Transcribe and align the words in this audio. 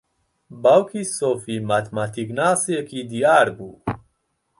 باوکی 0.63 1.03
سۆفی 1.17 1.55
ماتماتیکناسێکی 1.69 2.99
دیار 3.11 3.47
بوو. 3.57 3.73